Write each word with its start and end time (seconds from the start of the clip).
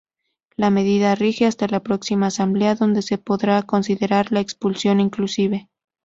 La 0.55 0.71
medida 0.71 1.13
rige 1.13 1.45
hasta 1.45 1.67
la 1.67 1.83
próxima 1.83 2.25
asamblea, 2.25 2.73
donde 2.73 3.03
se 3.03 3.19
podrá 3.19 3.61
considerar 3.61 4.31
la 4.31 4.39
expulsión, 4.39 4.99
inclusive. 4.99 5.69